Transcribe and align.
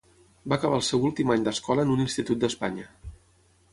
Va 0.53 0.57
acabar 0.61 0.79
el 0.79 0.85
seu 0.87 1.03
últim 1.09 1.33
any 1.35 1.45
d'escola 1.49 1.85
en 1.89 1.93
un 1.97 2.01
institut 2.07 2.43
d'Espanya. 2.45 2.87